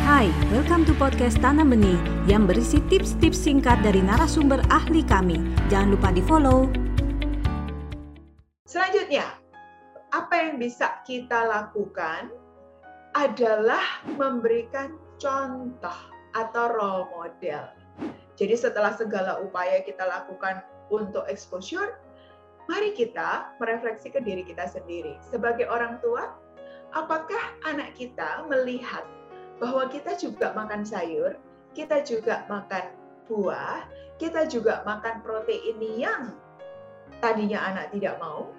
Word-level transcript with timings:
Hai, 0.00 0.32
welcome 0.48 0.88
to 0.88 0.96
podcast 0.96 1.36
Tanam 1.44 1.76
Benih 1.76 2.00
yang 2.24 2.48
berisi 2.48 2.80
tips-tips 2.88 3.36
singkat 3.36 3.84
dari 3.84 4.00
narasumber 4.00 4.64
ahli 4.72 5.04
kami. 5.04 5.36
Jangan 5.68 5.92
lupa 5.92 6.08
di 6.08 6.24
follow. 6.24 6.72
Selanjutnya, 8.64 9.28
apa 10.08 10.34
yang 10.40 10.56
bisa 10.56 11.04
kita 11.04 11.44
lakukan 11.44 12.32
adalah 13.12 14.00
memberikan 14.16 14.96
contoh 15.20 15.98
atau 16.32 16.64
role 16.72 17.04
model. 17.12 17.68
Jadi 18.40 18.56
setelah 18.56 18.96
segala 18.96 19.36
upaya 19.44 19.84
kita 19.84 20.08
lakukan 20.08 20.64
untuk 20.88 21.28
exposure, 21.28 22.00
mari 22.72 22.96
kita 22.96 23.52
merefleksi 23.60 24.08
ke 24.08 24.24
diri 24.24 24.48
kita 24.48 24.64
sendiri. 24.64 25.20
Sebagai 25.28 25.68
orang 25.68 26.00
tua, 26.00 26.32
apakah 26.96 27.52
anak 27.68 27.92
kita 28.00 28.48
melihat 28.48 29.04
bahwa 29.60 29.86
kita 29.92 30.16
juga 30.16 30.56
makan 30.56 30.82
sayur, 30.82 31.36
kita 31.76 32.02
juga 32.02 32.48
makan 32.48 32.96
buah, 33.28 33.84
kita 34.16 34.48
juga 34.48 34.82
makan 34.88 35.22
protein 35.22 35.78
yang 36.00 36.34
tadinya 37.20 37.60
anak 37.60 37.92
tidak 37.92 38.16
mau. 38.18 38.50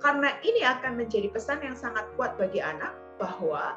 Karena 0.00 0.36
ini 0.44 0.64
akan 0.64 1.00
menjadi 1.00 1.28
pesan 1.32 1.60
yang 1.64 1.76
sangat 1.76 2.08
kuat 2.16 2.36
bagi 2.36 2.60
anak 2.60 2.92
bahwa 3.16 3.76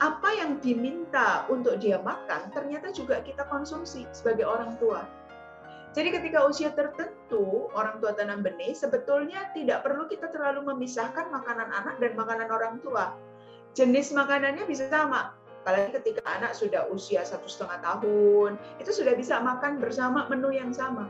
apa 0.00 0.28
yang 0.32 0.56
diminta 0.64 1.44
untuk 1.52 1.76
dia 1.76 2.00
makan 2.00 2.48
ternyata 2.56 2.88
juga 2.88 3.20
kita 3.20 3.44
konsumsi 3.52 4.08
sebagai 4.16 4.48
orang 4.48 4.80
tua. 4.80 5.04
Jadi 5.92 6.08
ketika 6.14 6.46
usia 6.46 6.72
tertentu 6.72 7.68
orang 7.76 8.00
tua 8.00 8.16
tanam 8.16 8.40
benih 8.40 8.72
sebetulnya 8.72 9.52
tidak 9.52 9.84
perlu 9.84 10.08
kita 10.08 10.32
terlalu 10.32 10.64
memisahkan 10.72 11.28
makanan 11.28 11.68
anak 11.68 12.00
dan 12.00 12.16
makanan 12.16 12.48
orang 12.48 12.80
tua. 12.80 13.12
Jenis 13.76 14.10
makanannya 14.10 14.64
bisa 14.66 14.88
sama, 14.90 15.36
apalagi 15.60 15.92
ketika 16.00 16.24
anak 16.24 16.56
sudah 16.56 16.88
usia 16.88 17.20
satu 17.20 17.44
setengah 17.44 17.84
tahun, 17.84 18.56
itu 18.80 18.90
sudah 18.90 19.12
bisa 19.12 19.38
makan 19.44 19.76
bersama 19.76 20.24
menu 20.32 20.56
yang 20.56 20.72
sama. 20.72 21.06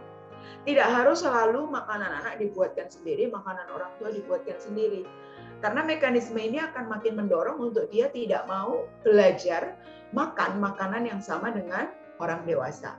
Tidak 0.66 0.84
harus 0.84 1.22
selalu 1.22 1.70
makanan 1.70 2.20
anak 2.20 2.42
dibuatkan 2.42 2.90
sendiri, 2.90 3.30
makanan 3.30 3.70
orang 3.70 3.94
tua 3.96 4.10
dibuatkan 4.10 4.58
sendiri. 4.58 5.06
Karena 5.62 5.86
mekanisme 5.86 6.40
ini 6.40 6.58
akan 6.58 6.88
makin 6.90 7.14
mendorong 7.16 7.60
untuk 7.60 7.86
dia 7.92 8.10
tidak 8.10 8.44
mau 8.50 8.88
belajar 9.06 9.78
makan 10.10 10.58
makanan 10.58 11.06
yang 11.06 11.20
sama 11.22 11.54
dengan 11.54 11.92
orang 12.18 12.42
dewasa. 12.44 12.98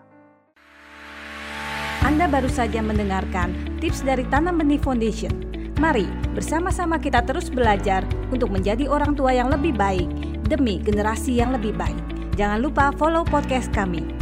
Anda 2.01 2.25
baru 2.25 2.49
saja 2.49 2.81
mendengarkan 2.81 3.77
tips 3.77 4.01
dari 4.01 4.25
Tanam 4.29 4.57
Benih 4.57 4.81
Foundation. 4.81 5.33
Mari 5.77 6.05
bersama-sama 6.37 7.01
kita 7.01 7.25
terus 7.25 7.49
belajar 7.49 8.05
untuk 8.29 8.53
menjadi 8.53 8.85
orang 8.85 9.17
tua 9.17 9.33
yang 9.33 9.49
lebih 9.49 9.73
baik 9.73 10.30
demi 10.51 10.83
generasi 10.83 11.39
yang 11.39 11.55
lebih 11.55 11.71
baik. 11.79 12.03
Jangan 12.35 12.59
lupa 12.59 12.91
follow 12.99 13.23
podcast 13.23 13.71
kami. 13.71 14.20